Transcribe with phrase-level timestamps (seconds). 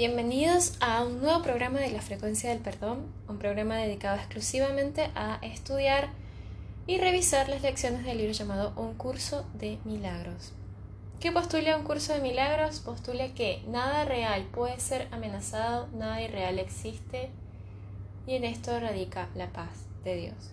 [0.00, 5.38] Bienvenidos a un nuevo programa de la frecuencia del perdón, un programa dedicado exclusivamente a
[5.42, 6.08] estudiar
[6.86, 10.52] y revisar las lecciones del libro llamado Un curso de milagros.
[11.20, 12.80] ¿Qué postula un curso de milagros?
[12.80, 17.28] Postula que nada real puede ser amenazado, nada irreal existe
[18.26, 20.52] y en esto radica la paz de Dios.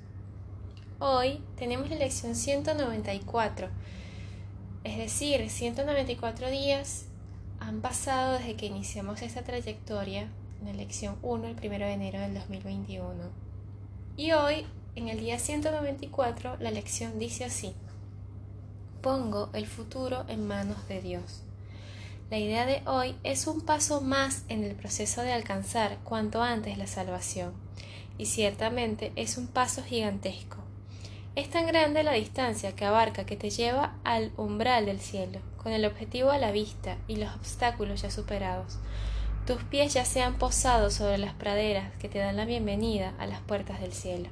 [0.99, 3.69] Hoy tenemos la lección 194,
[4.83, 7.06] es decir, 194 días
[7.59, 10.29] han pasado desde que iniciamos esta trayectoria
[10.59, 13.13] en la lección 1 el 1 de enero del 2021.
[14.15, 14.65] Y hoy,
[14.95, 17.73] en el día 194, la lección dice así.
[19.01, 21.43] Pongo el futuro en manos de Dios.
[22.29, 26.77] La idea de hoy es un paso más en el proceso de alcanzar cuanto antes
[26.77, 27.53] la salvación,
[28.17, 30.66] y ciertamente es un paso gigantesco.
[31.37, 35.71] Es tan grande la distancia que abarca que te lleva al umbral del cielo, con
[35.71, 38.79] el objetivo a la vista y los obstáculos ya superados.
[39.45, 43.27] Tus pies ya se han posado sobre las praderas que te dan la bienvenida a
[43.27, 44.29] las puertas del cielo.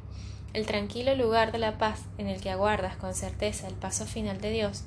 [0.54, 4.42] El tranquilo lugar de la paz en el que aguardas con certeza el paso final
[4.42, 4.86] de Dios.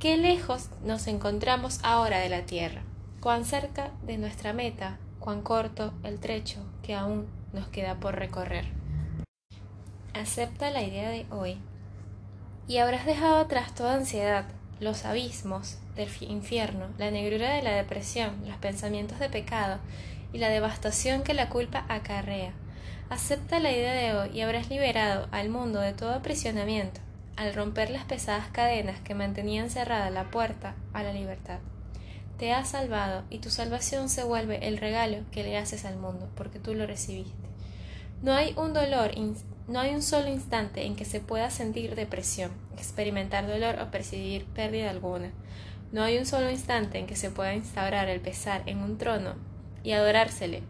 [0.00, 2.82] Qué lejos nos encontramos ahora de la tierra,
[3.22, 8.81] cuán cerca de nuestra meta, cuán corto el trecho que aún nos queda por recorrer.
[10.14, 11.56] Acepta la idea de hoy
[12.68, 14.44] y habrás dejado atrás toda ansiedad,
[14.78, 19.78] los abismos del infierno, la negrura de la depresión, los pensamientos de pecado
[20.32, 22.52] y la devastación que la culpa acarrea.
[23.08, 27.00] Acepta la idea de hoy y habrás liberado al mundo de todo aprisionamiento
[27.36, 31.58] al romper las pesadas cadenas que mantenían cerrada la puerta a la libertad.
[32.38, 36.28] Te has salvado y tu salvación se vuelve el regalo que le haces al mundo
[36.36, 37.32] porque tú lo recibiste.
[38.22, 39.12] No hay un dolor
[39.68, 44.44] no hay un solo instante en que se pueda sentir depresión, experimentar dolor o percibir
[44.46, 45.30] pérdida alguna.
[45.92, 49.34] No hay un solo instante en que se pueda instaurar el pesar en un trono
[49.84, 50.62] y adorársele.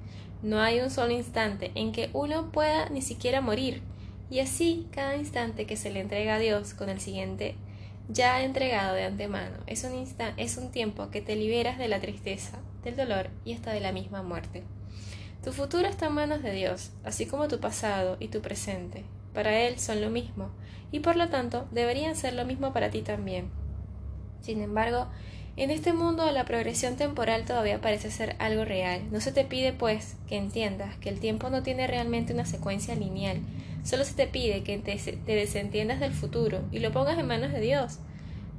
[0.43, 3.83] No hay un solo instante en que uno pueda ni siquiera morir.
[4.31, 7.55] Y así cada instante que se le entrega a Dios con el siguiente
[8.09, 12.59] ya entregado de antemano es un, es un tiempo que te liberas de la tristeza,
[12.83, 14.65] del dolor y hasta de la misma muerte.
[15.45, 19.05] Tu futuro está en manos de Dios, así como tu pasado y tu presente.
[19.35, 20.51] Para Él son lo mismo,
[20.93, 23.51] y por lo tanto deberían ser lo mismo para ti también.
[24.41, 25.09] Sin embargo,
[25.57, 29.03] en este mundo la progresión temporal todavía parece ser algo real.
[29.11, 32.95] No se te pide, pues, que entiendas que el tiempo no tiene realmente una secuencia
[32.95, 33.41] lineal.
[33.85, 37.61] Solo se te pide que te, desentiendas del futuro y lo pongas en manos de
[37.61, 37.99] Dios.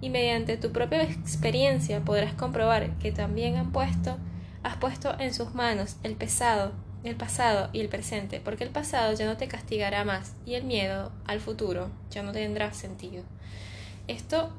[0.02, 4.18] Y mediante tu propia experiencia podrás comprobar que también han puesto
[4.64, 6.72] has puesto en sus manos el pesado,
[7.04, 10.64] el pasado y el presente, porque el pasado ya no te castigará más y el
[10.64, 13.24] miedo al futuro ya no tendrá sentido.
[14.08, 14.52] Esto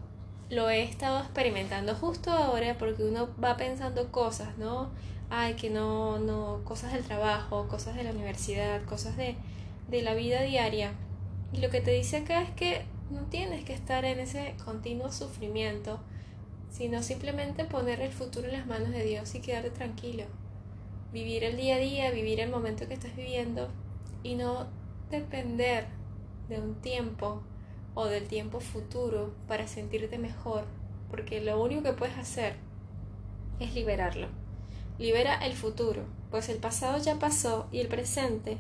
[0.51, 4.91] lo he estado experimentando justo ahora porque uno va pensando cosas, ¿no?
[5.31, 9.37] Ay, que no, no, cosas del trabajo, cosas de la universidad, cosas de,
[9.89, 10.93] de la vida diaria.
[11.53, 15.11] Y lo que te dice acá es que no tienes que estar en ese continuo
[15.11, 15.99] sufrimiento
[16.77, 20.25] sino simplemente poner el futuro en las manos de Dios y quedarte tranquilo.
[21.12, 23.69] Vivir el día a día, vivir el momento que estás viviendo
[24.25, 24.67] y no
[25.09, 25.87] depender
[26.49, 27.45] de un tiempo
[27.95, 30.65] o del tiempo futuro para sentirte mejor,
[31.11, 32.57] porque lo único que puedes hacer
[33.61, 34.27] es liberarlo.
[34.99, 36.03] Libera el futuro,
[36.33, 38.59] pues el pasado ya pasó y el presente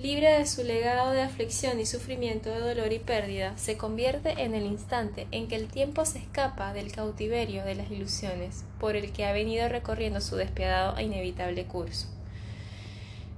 [0.00, 4.54] libre de su legado de aflicción y sufrimiento de dolor y pérdida, se convierte en
[4.54, 9.12] el instante en que el tiempo se escapa del cautiverio de las ilusiones por el
[9.12, 12.06] que ha venido recorriendo su despiadado e inevitable curso.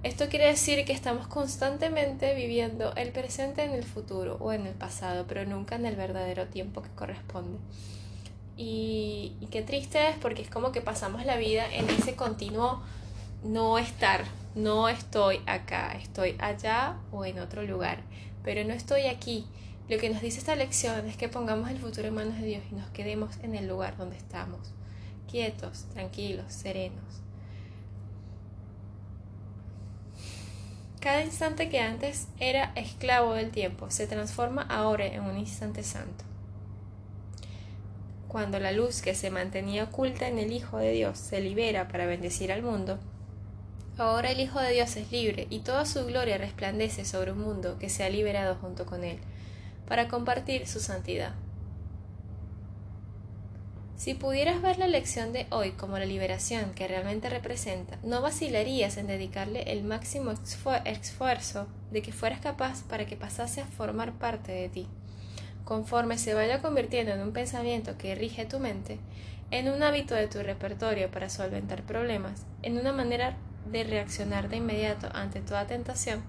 [0.02, 4.74] Esto quiere decir que estamos constantemente viviendo el presente en el futuro o en el
[4.74, 7.58] pasado, pero nunca en el verdadero tiempo que corresponde.
[8.56, 12.82] Y, qué triste es porque es como que pasamos la vida en ese continuo
[13.42, 14.24] no estar,
[14.54, 18.02] no estoy acá, estoy allá o en otro lugar,
[18.42, 19.46] pero no estoy aquí.
[19.88, 22.62] Lo que nos dice esta lección es que pongamos el futuro en manos de Dios
[22.70, 24.72] y nos quedemos en el lugar donde estamos,
[25.28, 27.22] quietos, tranquilos, serenos.
[31.00, 36.24] Cada instante que antes era esclavo del tiempo se transforma ahora en un instante santo.
[38.28, 42.06] Cuando la luz que se mantenía oculta en el Hijo de Dios se libera para
[42.06, 43.00] bendecir al mundo,
[44.00, 47.76] Ahora el Hijo de Dios es libre y toda su gloria resplandece sobre un mundo
[47.78, 49.18] que se ha liberado junto con él,
[49.86, 51.34] para compartir su santidad.
[53.96, 58.96] Si pudieras ver la lección de hoy como la liberación que realmente representa, no vacilarías
[58.96, 60.32] en dedicarle el máximo
[60.86, 64.88] esfuerzo de que fueras capaz para que pasase a formar parte de ti.
[65.66, 68.98] Conforme se vaya convirtiendo en un pensamiento que rige tu mente,
[69.50, 73.36] en un hábito de tu repertorio para solventar problemas, en una manera
[73.66, 76.22] de reaccionar de inmediato ante toda tentación,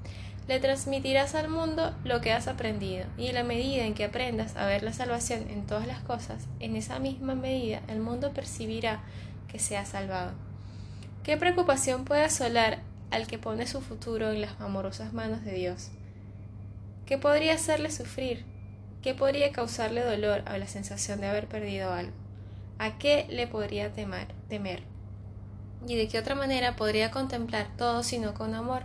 [0.47, 4.55] le transmitirás al mundo lo que has aprendido, y en la medida en que aprendas
[4.55, 9.03] a ver la salvación en todas las cosas, en esa misma medida el mundo percibirá
[9.47, 10.31] que se ha salvado.
[11.23, 12.79] ¿Qué preocupación puede asolar
[13.11, 15.91] al que pone su futuro en las amorosas manos de Dios?
[17.05, 18.43] ¿Qué podría hacerle sufrir?
[19.01, 22.13] ¿Qué podría causarle dolor a la sensación de haber perdido algo?
[22.79, 24.27] ¿A qué le podría temer?
[24.47, 24.90] temer?
[25.87, 28.83] ¿Y de qué otra manera podría contemplar todo sino con amor?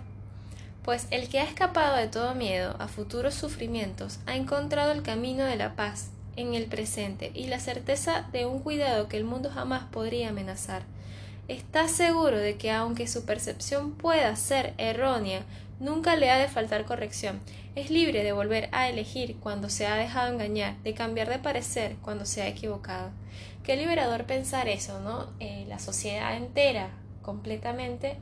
[0.82, 5.44] Pues el que ha escapado de todo miedo a futuros sufrimientos ha encontrado el camino
[5.44, 9.50] de la paz en el presente y la certeza de un cuidado que el mundo
[9.52, 10.82] jamás podría amenazar.
[11.48, 15.42] Está seguro de que aunque su percepción pueda ser errónea,
[15.78, 17.40] nunca le ha de faltar corrección.
[17.74, 21.96] Es libre de volver a elegir cuando se ha dejado engañar, de cambiar de parecer
[22.02, 23.10] cuando se ha equivocado.
[23.62, 25.32] Qué liberador pensar eso, ¿no?
[25.40, 26.90] Eh, la sociedad entera,
[27.22, 28.16] completamente,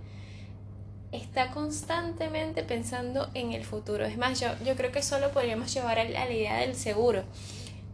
[1.12, 4.04] está constantemente pensando en el futuro.
[4.04, 7.22] Es más, yo, yo creo que solo podríamos llevar a la idea del seguro.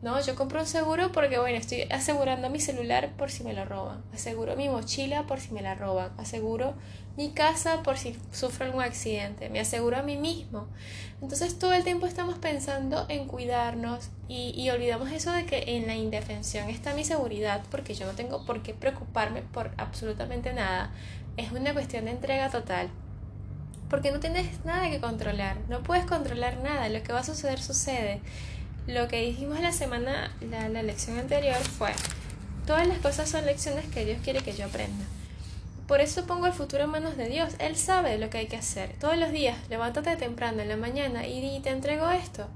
[0.02, 3.66] No, yo compro un seguro porque, bueno, estoy asegurando mi celular por si me lo
[3.66, 6.72] roban, aseguro mi mochila por si me la roban, aseguro
[7.18, 10.68] mi casa por si sufro algún accidente, me aseguro a mí mismo.
[11.20, 15.86] Entonces todo el tiempo estamos pensando en cuidarnos y, y olvidamos eso de que en
[15.86, 20.92] la indefensión está mi seguridad porque yo no tengo por qué preocuparme por absolutamente nada.
[21.36, 22.88] Es una cuestión de entrega total.
[23.90, 27.60] Porque no tienes nada que controlar, no puedes controlar nada, lo que va a suceder
[27.60, 28.20] sucede.
[28.86, 31.92] Lo que dijimos la semana, la, la lección anterior fue,
[32.66, 35.04] todas las cosas son lecciones que Dios quiere que yo aprenda.
[35.90, 37.56] Por eso pongo el futuro en manos de Dios.
[37.58, 38.92] Él sabe lo que hay que hacer.
[39.00, 42.46] Todos los días, levántate temprano en la mañana y, te entrego esto.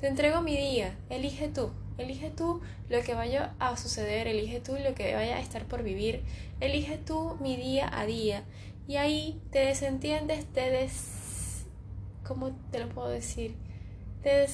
[0.00, 0.96] Te entrego mi día.
[1.10, 1.68] Elige tú.
[1.98, 4.26] Elige tú lo que vaya a suceder.
[4.26, 6.22] Elige tú lo que vaya a estar por vivir.
[6.60, 8.42] Elige tú mi día a día.
[8.86, 11.66] Y ahí te desentiendes, te des...
[12.26, 13.54] ¿Cómo te lo puedo decir?
[14.22, 14.48] Te,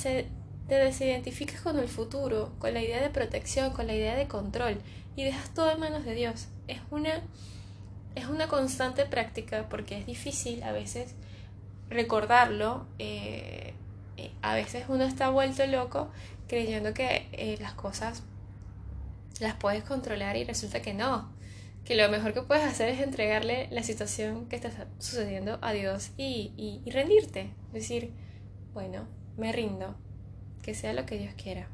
[0.69, 4.79] te desidentificas con el futuro, con la idea de protección, con la idea de control
[5.17, 6.49] y dejas todo en manos de Dios.
[6.69, 7.23] Es una
[8.15, 11.15] es una constante práctica porque es difícil a veces
[11.91, 12.87] recordarlo.
[12.99, 13.75] Eh,
[14.17, 16.11] eh, a veces uno está vuelto loco
[16.47, 18.23] creyendo que eh, las cosas
[19.41, 21.33] las puedes controlar y resulta que no.
[21.85, 26.13] Que lo mejor que puedes hacer es entregarle la situación que está sucediendo a Dios
[26.17, 27.53] y, y rendirte.
[27.73, 28.13] Decir,
[28.73, 29.07] bueno,
[29.37, 29.95] me rindo,
[30.65, 31.69] que sea lo que Dios quiera.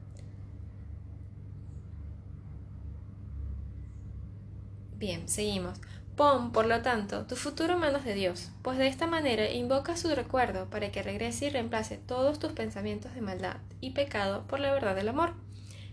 [4.98, 5.81] Bien, seguimos.
[6.16, 9.96] Pon, por lo tanto, tu futuro en manos de Dios, pues de esta manera invoca
[9.96, 14.60] su recuerdo para que regrese y reemplace todos tus pensamientos de maldad y pecado por
[14.60, 15.34] la verdad del amor.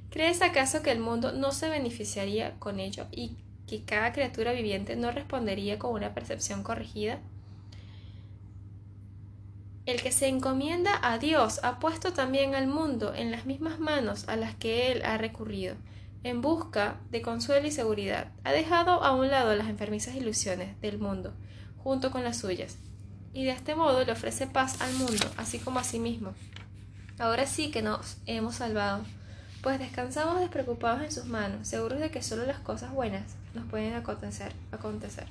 [0.09, 4.95] ¿Crees acaso que el mundo no se beneficiaría con ello y que cada criatura viviente
[4.95, 7.19] no respondería con una percepción corregida?
[9.87, 14.27] El que se encomienda a Dios ha puesto también al mundo en las mismas manos
[14.27, 15.77] a las que Él ha recurrido
[16.23, 20.99] en busca de consuelo y seguridad, ha dejado a un lado las enfermizas ilusiones del
[20.99, 21.33] mundo,
[21.77, 22.75] junto con las suyas,
[23.33, 26.33] y de este modo le ofrece paz al mundo, así como a sí mismo.
[27.17, 29.05] Ahora sí que nos hemos salvado,
[29.61, 33.93] pues descansamos despreocupados en sus manos, seguros de que solo las cosas buenas nos pueden
[33.93, 34.51] acontecer.
[34.73, 35.27] acontecer.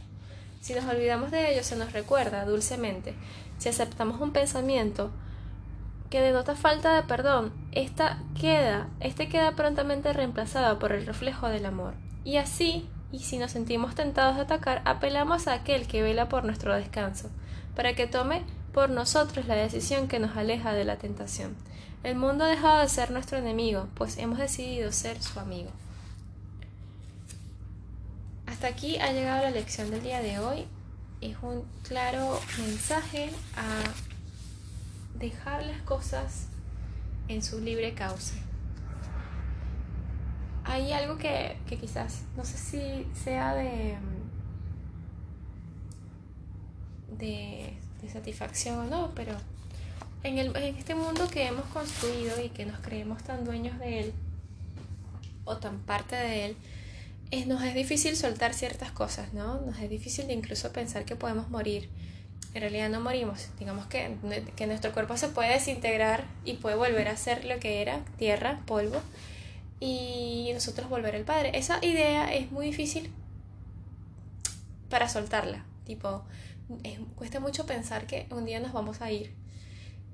[0.63, 3.15] Si nos olvidamos de ello, se nos recuerda dulcemente.
[3.59, 5.11] Si aceptamos un pensamiento,
[6.11, 11.67] que denota falta de perdón, esta queda, este queda prontamente reemplazado por el reflejo del
[11.67, 11.95] amor.
[12.25, 16.45] Y así, y si nos sentimos tentados de atacar, apelamos a aquel que vela por
[16.45, 17.31] nuestro descanso,
[17.75, 21.57] para que tome por nosotros la decisión que nos aleja de la tentación.
[22.03, 25.71] El mundo ha dejado de ser nuestro enemigo, pues hemos decidido ser su amigo.
[28.47, 30.67] Hasta aquí ha llegado la lección del día de hoy.
[31.21, 36.49] Es un claro mensaje a dejar las cosas
[37.29, 38.37] en su libre cauce.
[40.65, 43.97] Hay algo que, quizás, no sé si sea de,
[47.19, 47.79] de,
[48.13, 49.33] satisfacción o no, pero
[50.23, 54.01] en, el, en este mundo que hemos construido y que nos creemos tan dueños de
[54.01, 54.13] él,
[55.45, 56.57] o tan parte de él,
[57.47, 59.61] nos es difícil soltar ciertas cosas, ¿no?
[59.61, 61.89] Nos es difícil incluso pensar que podemos morir
[62.57, 63.49] en realidad no morimos.
[63.59, 64.17] Digamos que,
[64.57, 68.63] que nuestro cuerpo se puede desintegrar y puede volver a ser lo que era, tierra,
[68.65, 69.03] polvo,
[69.79, 71.51] y nosotros volver al Padre.
[71.53, 73.13] Esa idea es muy difícil
[74.89, 75.67] para soltarla.
[75.85, 76.25] Tipo,
[77.15, 79.35] cuesta mucho pensar que un día nos vamos a ir.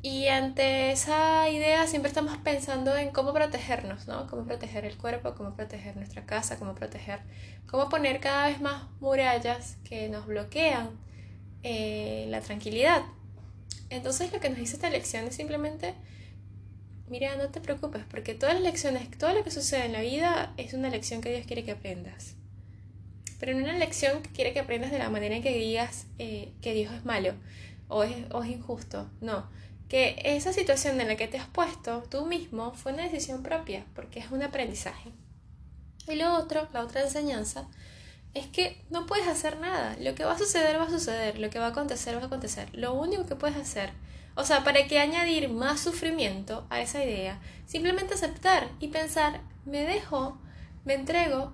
[0.05, 4.27] Y ante esa idea siempre estamos pensando en cómo protegernos, ¿no?
[4.27, 7.21] Cómo proteger el cuerpo, cómo proteger nuestra casa, cómo proteger,
[7.69, 10.91] cómo poner cada vez más murallas que nos bloquean
[11.63, 13.03] eh, la tranquilidad.
[13.91, 15.95] Entonces lo que nos dice esta lección es simplemente,
[17.09, 20.53] mira, no te preocupes, porque todas las lecciones, todo lo que sucede en la vida
[20.57, 22.35] es una lección que Dios quiere que aprendas.
[23.39, 26.51] Pero no una lección que quiere que aprendas de la manera en que digas eh,
[26.61, 27.35] que Dios es malo
[27.87, 29.09] o es injusto.
[29.21, 33.43] No que esa situación en la que te has puesto tú mismo fue una decisión
[33.43, 35.13] propia, porque es un aprendizaje.
[36.09, 37.69] Y lo otro, la otra enseñanza,
[38.33, 39.95] es que no puedes hacer nada.
[40.01, 42.25] Lo que va a suceder va a suceder, lo que va a acontecer va a
[42.25, 42.75] acontecer.
[42.75, 43.91] Lo único que puedes hacer,
[44.35, 49.83] o sea, para que añadir más sufrimiento a esa idea, simplemente aceptar y pensar, me
[49.83, 50.39] dejo,
[50.87, 51.53] me entrego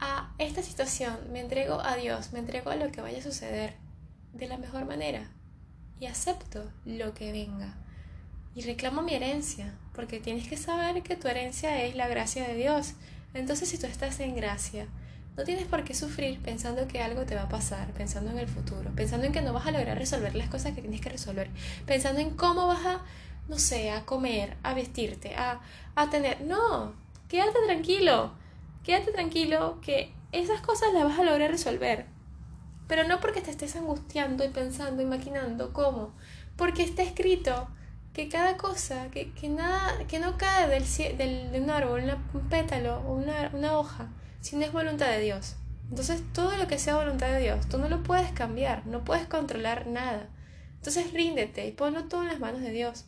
[0.00, 3.74] a esta situación, me entrego a Dios, me entrego a lo que vaya a suceder
[4.32, 5.33] de la mejor manera,
[6.04, 7.74] y acepto lo que venga.
[8.54, 12.54] Y reclamo mi herencia, porque tienes que saber que tu herencia es la gracia de
[12.54, 12.92] Dios.
[13.32, 14.86] Entonces si tú estás en gracia,
[15.34, 18.48] no tienes por qué sufrir pensando que algo te va a pasar, pensando en el
[18.48, 21.48] futuro, pensando en que no vas a lograr resolver las cosas que tienes que resolver,
[21.86, 23.02] pensando en cómo vas a,
[23.48, 25.62] no sé, a comer, a vestirte, a,
[25.94, 26.42] a tener...
[26.42, 26.92] No,
[27.28, 28.34] quédate tranquilo,
[28.82, 32.04] quédate tranquilo que esas cosas las vas a lograr resolver.
[32.86, 36.14] Pero no porque te estés angustiando y pensando y maquinando cómo,
[36.56, 37.68] porque está escrito
[38.12, 40.84] que cada cosa, que, que nada, que no cae del,
[41.18, 44.08] del, de un árbol, un pétalo o una, una hoja,
[44.40, 45.56] sino es voluntad de Dios.
[45.90, 49.26] Entonces todo lo que sea voluntad de Dios, tú no lo puedes cambiar, no puedes
[49.26, 50.28] controlar nada.
[50.76, 53.06] Entonces ríndete y ponlo todo en las manos de Dios.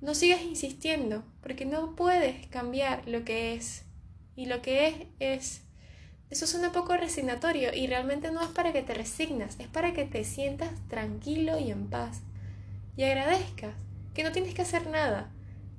[0.00, 3.84] No sigas insistiendo, porque no puedes cambiar lo que es.
[4.34, 5.65] Y lo que es es
[6.30, 10.04] eso suena poco resignatorio y realmente no es para que te resignas, es para que
[10.04, 12.22] te sientas tranquilo y en paz.
[12.96, 13.74] Y agradezcas
[14.14, 15.30] que no tienes que hacer nada,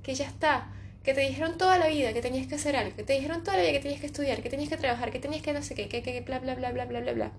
[0.03, 0.71] que ya está,
[1.03, 3.57] que te dijeron toda la vida que tenías que hacer algo, que te dijeron toda
[3.57, 5.75] la vida que tenías que estudiar, que tenías que trabajar, que tenías que no sé
[5.75, 7.31] qué, que, que bla, bla, bla, bla, bla, bla, bla.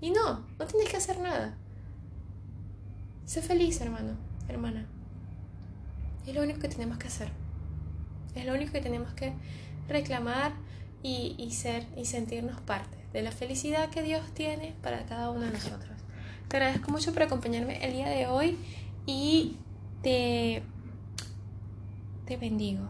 [0.00, 1.56] Y no, no tienes que hacer nada.
[3.24, 4.16] Sé feliz, hermano,
[4.48, 4.86] hermana.
[6.26, 7.28] Es lo único que tenemos que hacer.
[8.34, 9.32] Es lo único que tenemos que
[9.88, 10.52] reclamar
[11.02, 15.52] y, ser y sentirnos parte de la felicidad que Dios tiene para cada uno de
[15.52, 15.90] nosotros.
[16.48, 18.58] Te agradezco mucho por acompañarme el día de hoy
[19.06, 19.56] y
[20.02, 20.62] te,
[22.26, 22.88] te bendigo.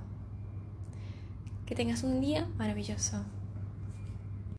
[1.66, 3.24] Que tengas un día maravilloso.